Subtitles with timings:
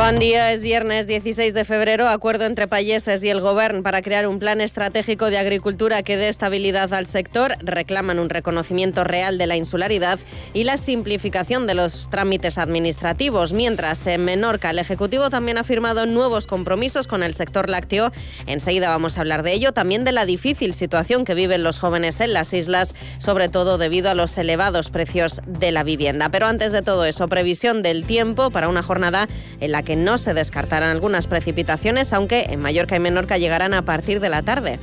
[0.00, 2.08] Bon dia, és viernes 16 de febrero.
[2.08, 6.30] Acuerdo entre payeses y el Govern para crear un plan estratégico de agricultura que dé
[6.30, 7.56] estabilidad al sector.
[7.60, 10.18] Reclaman un reconocimiento real de la insularidad
[10.54, 13.52] y la simplificación de los trámites administrativos.
[13.52, 18.10] Mientras, en Menorca, el Ejecutivo también ha firmado nuevos compromisos con el sector lácteo.
[18.46, 19.72] Enseguida vamos a hablar de ello.
[19.72, 24.08] También de la difícil situación que viven los jóvenes en las islas, sobre todo debido
[24.08, 26.30] a los elevados precios de la vivienda.
[26.30, 29.28] Pero antes de todo eso, previsión del tiempo para una jornada
[29.60, 33.82] en la que no se descartarán algunas precipitaciones, aunque en Mallorca y Menorca llegarán a
[33.82, 34.78] partir de la tarde.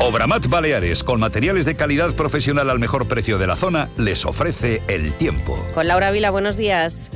[0.00, 4.82] Obramat Baleares, con materiales de calidad profesional al mejor precio de la zona, les ofrece
[4.88, 5.56] el tiempo.
[5.72, 7.10] Con Laura Vila, buenos días.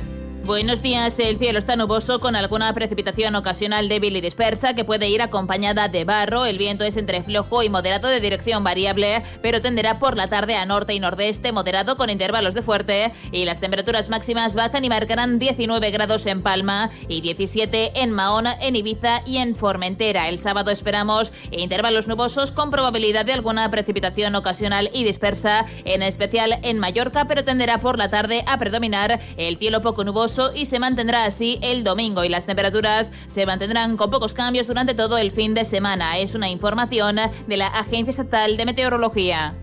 [0.45, 1.19] Buenos días.
[1.19, 5.89] El cielo está nuboso con alguna precipitación ocasional débil y dispersa que puede ir acompañada
[5.89, 6.45] de barro.
[6.45, 10.55] El viento es entre flojo y moderado de dirección variable, pero tenderá por la tarde
[10.55, 14.89] a norte y nordeste moderado con intervalos de fuerte y las temperaturas máximas bajan y
[14.89, 20.29] marcarán 19 grados en Palma y 17 en Mahón, en Ibiza y en Formentera.
[20.29, 26.59] El sábado esperamos intervalos nubosos con probabilidad de alguna precipitación ocasional y dispersa, en especial
[26.63, 30.79] en Mallorca, pero tenderá por la tarde a predominar el cielo poco nuboso y se
[30.79, 35.31] mantendrá así el domingo y las temperaturas se mantendrán con pocos cambios durante todo el
[35.31, 36.19] fin de semana.
[36.19, 39.55] Es una información de la Agencia Estatal de Meteorología.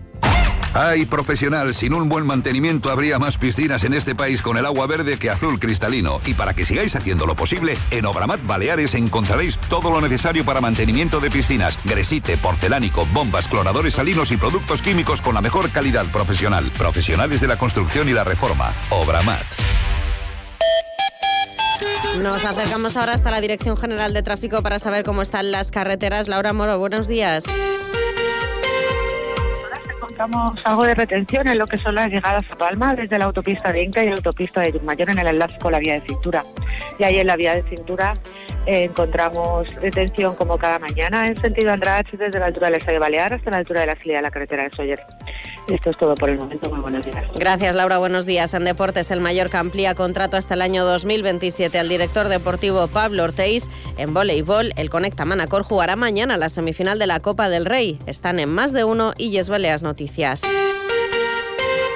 [0.73, 4.85] Ay, profesional, sin un buen mantenimiento habría más piscinas en este país con el agua
[4.85, 6.21] verde que azul cristalino.
[6.25, 10.61] Y para que sigáis haciendo lo posible, en Obramat Baleares encontraréis todo lo necesario para
[10.61, 16.05] mantenimiento de piscinas, gresite, porcelánico, bombas, cloradores salinos y productos químicos con la mejor calidad
[16.11, 16.69] profesional.
[16.77, 18.71] Profesionales de la construcción y la reforma.
[18.91, 19.76] Obramat.
[22.15, 26.27] Nos acercamos ahora hasta la Dirección General de Tráfico para saber cómo están las carreteras.
[26.27, 27.43] Laura Moro, buenos días.
[29.95, 33.71] Encontramos algo de retención en lo que son las llegadas a Palma desde la autopista
[33.71, 36.43] de Inca y la autopista de Mayor en el enlace con la vía de cintura.
[36.97, 38.15] Y ahí en la vía de cintura
[38.67, 43.49] encontramos detención como cada mañana en sentido Andrach desde la altura del Estadio Balear hasta
[43.49, 44.99] la altura de la salida de la carretera de Soller.
[45.69, 46.69] Esto es todo por el momento.
[46.69, 47.25] Muy buenos días.
[47.35, 47.97] Gracias, Laura.
[47.97, 48.53] Buenos días.
[48.53, 53.69] En Deportes, el Mallorca amplía contrato hasta el año 2027 al director deportivo Pablo Ortiz.
[53.97, 57.99] En voleibol, el Conecta Manacor jugará mañana la semifinal de la Copa del Rey.
[58.05, 60.43] Están en más de uno y Yes Baleas Noticias.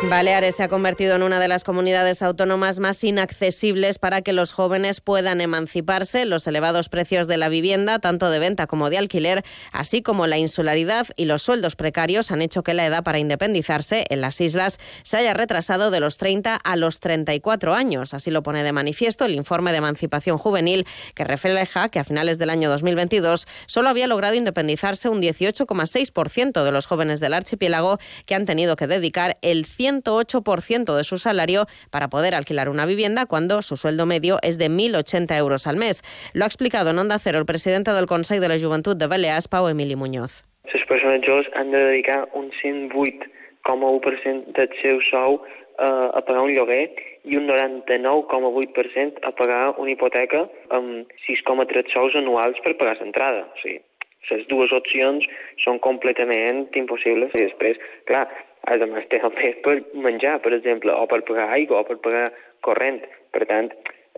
[0.09, 4.51] Baleares se ha convertido en una de las comunidades autónomas más inaccesibles para que los
[4.51, 6.25] jóvenes puedan emanciparse.
[6.25, 10.39] Los elevados precios de la vivienda, tanto de venta como de alquiler, así como la
[10.39, 14.79] insularidad y los sueldos precarios han hecho que la edad para independizarse en las islas
[15.03, 18.15] se haya retrasado de los 30 a los 34 años.
[18.15, 22.39] Así lo pone de manifiesto el informe de emancipación juvenil que refleja que a finales
[22.39, 28.33] del año 2022 solo había logrado independizarse un 18,6% de los jóvenes del archipiélago que
[28.33, 33.25] han tenido que dedicar el 100 108% de su salario para poder alquilar una vivienda
[33.25, 36.03] cuando su sueldo medio es de 1.080 euros al mes.
[36.33, 39.47] Lo ha explicado en Onda Cero el presidente del Consejo de la Juventud de Balears,
[39.47, 40.43] Pau Emili Muñoz.
[40.73, 45.41] Les persones joves han de dedicar un 108,1% del seu sou
[45.79, 46.91] eh, a pagar un lloguer
[47.23, 53.47] i un 99,8% a pagar una hipoteca amb 6,3 sous anuals per pagar l'entrada.
[53.51, 53.81] O sigui,
[54.29, 55.25] les dues opcions
[55.63, 57.79] són completament impossibles i després,
[58.09, 58.27] clar,
[58.63, 62.29] además el més per menjar, per exemple, o per pagar aigua o per pagar
[62.61, 63.01] corrent.
[63.31, 63.71] Per tant,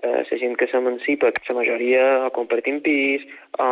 [0.04, 3.24] eh, la gent que s'emancipa, la majoria o compartint pis,
[3.58, 3.68] o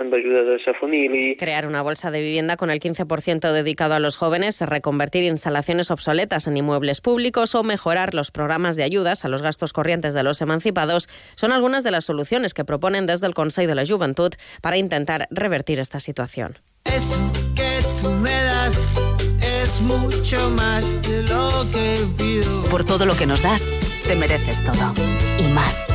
[0.00, 1.34] amb ajuda de la família...
[1.38, 6.46] Crear una bolsa de vivienda con el 15% dedicado a los jóvenes, reconvertir instalaciones obsoletas
[6.46, 10.40] en inmuebles públicos o mejorar los programas de ayudas a los gastos corrientes de los
[10.40, 14.32] emancipados son algunas de las soluciones que proponen desde el Consejo de la Juventud
[14.62, 16.58] para intentar revertir esta situación.
[16.84, 17.16] Eso
[17.56, 18.43] que tú me
[19.74, 22.62] es mucho más de lo que pido.
[22.64, 23.72] Por todo lo que nos das,
[24.04, 24.94] te mereces todo.
[25.38, 25.86] Y más.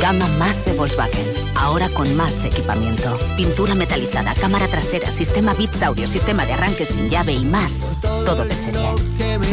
[0.00, 1.26] Gama más de Volkswagen.
[1.54, 3.18] Ahora con más equipamiento.
[3.36, 7.86] Pintura metalizada, cámara trasera, sistema bits audio, sistema de arranque sin llave y más.
[8.24, 8.88] Todo de serie.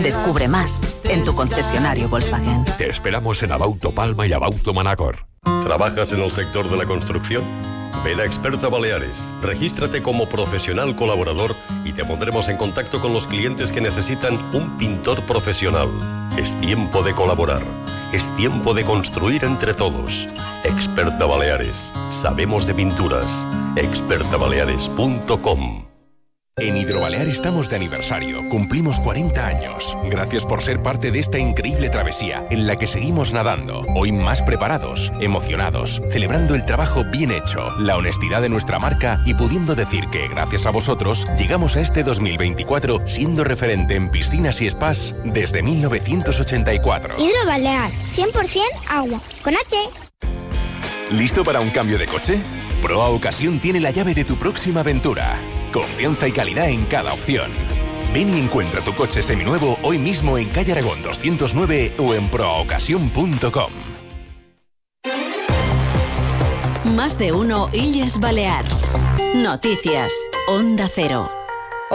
[0.02, 2.66] Descubre más en tu concesionario Volkswagen.
[2.78, 5.26] Te esperamos en Abauto Palma y Abauto Manacor.
[5.64, 7.44] ¿Trabajas en el sector de la construcción?
[8.04, 11.56] Ven a Experta Baleares, regístrate como profesional colaborador
[11.86, 15.88] y te pondremos en contacto con los clientes que necesitan un pintor profesional.
[16.38, 17.62] Es tiempo de colaborar,
[18.12, 20.28] es tiempo de construir entre todos.
[20.66, 23.48] Experta Baleares, sabemos de pinturas.
[23.78, 25.93] expertabaleares.com
[26.60, 29.98] En Hidrobalear estamos de aniversario, cumplimos 40 años.
[30.04, 34.44] Gracias por ser parte de esta increíble travesía en la que seguimos nadando, hoy más
[34.44, 40.10] preparados, emocionados, celebrando el trabajo bien hecho, la honestidad de nuestra marca y pudiendo decir
[40.12, 45.64] que gracias a vosotros llegamos a este 2024 siendo referente en piscinas y spas desde
[45.64, 47.16] 1984.
[47.18, 49.76] Hidrobalear, 100% agua, con H.
[51.10, 52.38] ¿Listo para un cambio de coche?
[52.84, 55.40] Proa Ocasión tiene la llave de tu próxima aventura.
[55.74, 57.52] Confianza y calidad en cada opción.
[58.14, 63.72] Ven y encuentra tu coche seminuevo hoy mismo en Calle Aragón 209 o en proaocasión.com.
[66.96, 68.90] Más de uno Illes Balears.
[69.36, 70.14] Noticias.
[70.48, 71.43] Onda Cero.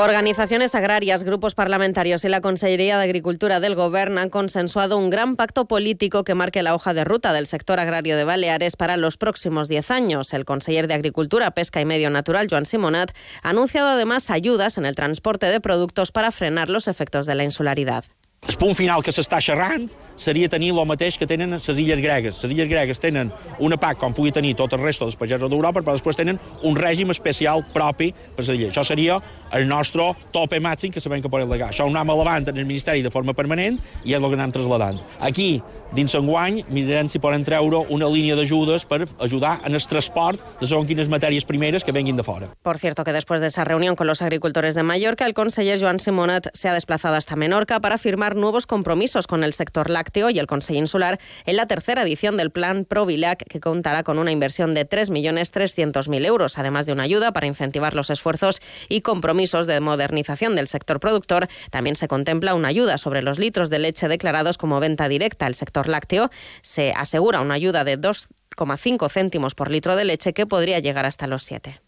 [0.01, 5.35] Organizaciones agrarias, grupos parlamentarios y la Consellería de Agricultura del Gobierno han consensuado un gran
[5.35, 9.17] pacto político que marque la hoja de ruta del sector agrario de Baleares para los
[9.17, 10.33] próximos 10 años.
[10.35, 13.11] El conseller de Agricultura, Pesca y Medio Natural, Joan Simonat,
[13.43, 17.43] ha anunciado además ayudas en el transporte de productos para frenar los efectos de la
[17.43, 18.05] insularidad.
[18.47, 19.89] El punt final que s'està xerrant
[20.19, 22.39] seria tenir el mateix que tenen les illes gregues.
[22.45, 25.83] Les illes gregues tenen una PAC com pugui tenir tot el resto dels pagesos d'Europa,
[25.83, 28.71] però després tenen un règim especial propi per les illes.
[28.71, 29.19] Això seria
[29.59, 31.73] el nostre tope màxim que sabem que podem legar.
[31.73, 34.55] Això ho anem elevant en el Ministeri de forma permanent i és el que anem
[34.55, 35.03] traslladant.
[35.19, 35.51] Aquí,
[35.93, 40.67] dins enguany, mirarem si poden treure una línia d'ajudes per ajudar en el transport de
[40.67, 42.51] segons quines matèries primeres que venguin de fora.
[42.63, 46.01] Por cierto, que después de esa reunión con los agricultores de Mallorca, el conseller Joan
[46.01, 50.39] Simonat se ha desplazado hasta Menorca para firmar nuevos compromisos con el sector lácteo y
[50.39, 54.75] el Consejo Insular en la tercera edición del plan Provilac, que contará con una inversión
[54.75, 60.55] de 3.300.000 euros, además de una ayuda para incentivar los esfuerzos y compromisos de modernización
[60.57, 61.49] del sector productor.
[61.71, 65.55] También se contempla una ayuda sobre los litros de leche declarados como venta directa al
[65.55, 66.31] sector lácteo.
[66.63, 71.27] Se asegura una ayuda de 2,5 céntimos por litro de leche que podría llegar hasta
[71.27, 71.81] los 7.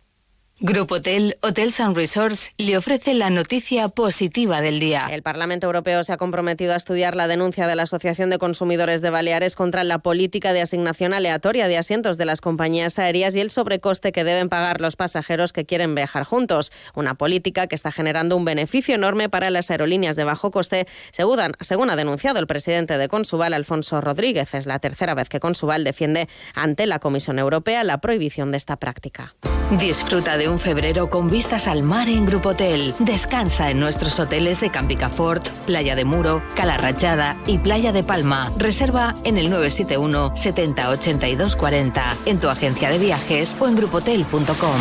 [0.62, 5.08] Grupo Hotel, Hotels and Resorts, le ofrece la noticia positiva del día.
[5.10, 9.00] El Parlamento Europeo se ha comprometido a estudiar la denuncia de la Asociación de Consumidores
[9.00, 13.40] de Baleares contra la política de asignación aleatoria de asientos de las compañías aéreas y
[13.40, 16.72] el sobrecoste que deben pagar los pasajeros que quieren viajar juntos.
[16.94, 21.40] Una política que está generando un beneficio enorme para las aerolíneas de bajo coste, según,
[21.40, 24.52] ha denunciado el presidente de Consubal, Alfonso Rodríguez.
[24.52, 28.76] Es la tercera vez que Consubal defiende ante la Comisión Europea la prohibición de esta
[28.76, 29.34] práctica.
[29.78, 32.92] Disfruta de un febrero con vistas al mar en Grupo Hotel.
[32.98, 38.50] Descansa en nuestros hoteles de Campicafort, Playa de Muro, Calarrachada y Playa de Palma.
[38.56, 44.80] Reserva en el 971 70 82 40 en tu agencia de viajes o en grupotel.com.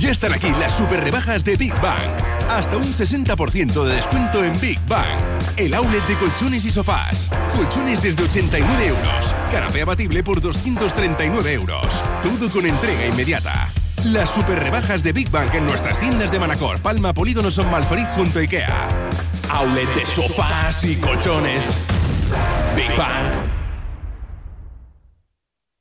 [0.00, 2.27] Ya están aquí las super rebajas de Big Bang.
[2.48, 5.20] Hasta un 60% de descuento en Big Bang.
[5.56, 7.30] El outlet de colchones y sofás.
[7.54, 9.34] Colchones desde 89 euros.
[9.50, 11.86] Canapé abatible por 239 euros.
[12.22, 13.70] Todo con entrega inmediata.
[14.04, 17.66] Las super rebajas de Big Bang en nuestras tiendas de Manacor, Palma, Polígono Son
[18.16, 18.88] junto a Ikea.
[19.50, 21.66] Outlet de sofás y colchones.
[22.74, 23.57] Big Bang.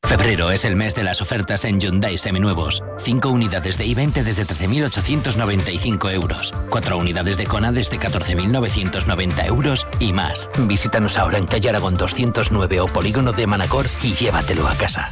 [0.07, 2.81] Febrero es el mes de las ofertas en Hyundai Seminuevos.
[3.00, 6.54] 5 unidades de i20 desde 13.895 euros.
[6.69, 10.50] 4 unidades de Kona desde 14.990 euros y más.
[10.59, 15.12] Visítanos ahora en calle Aragón 209 o Polígono de Manacor y llévatelo a casa.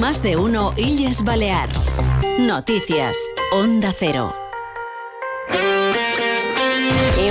[0.00, 1.92] Más de uno Illes Balears.
[2.38, 3.16] Noticias.
[3.52, 4.32] Onda Cero.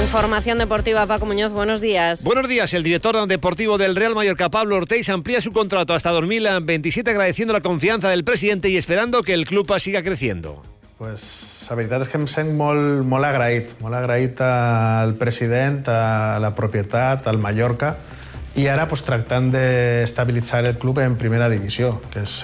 [0.04, 2.24] Información deportiva, Paco Muñoz, buenos días.
[2.24, 2.74] Buenos días.
[2.74, 7.62] El director deportivo del Real Mallorca, Pablo Ortiz, amplía su contrato hasta 2027 agradeciendo la
[7.62, 10.64] confianza del presidente y esperando que el club siga creciendo.
[10.98, 16.40] Pues la veritat és que em sent molt, molt agraït, molt agraït al president, a
[16.42, 18.00] la propietat, al Mallorca,
[18.58, 22.40] i ara pues, tractant d'estabilitzar el club en primera divisió, que és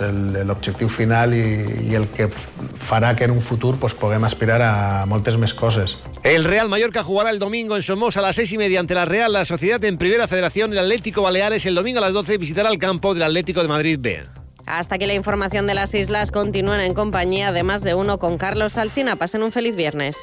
[0.45, 1.41] l'objectiu final i,
[1.89, 4.73] i el que farà que en un futur pues, puguem aspirar a
[5.09, 5.97] moltes més coses.
[6.23, 9.05] El Real Mallorca jugará el domingo en Somos a las seis y media ante la
[9.05, 10.71] Real La Sociedad en Primera Federación.
[10.71, 13.97] El Atlético Baleares el domingo a las 12 visitará el campo del Atlético de Madrid
[13.99, 14.23] B.
[14.65, 18.37] Hasta aquí la información de las islas continúan en compañía de más de uno con
[18.37, 19.17] Carlos Alsina.
[19.17, 20.15] Pasen un feliz viernes.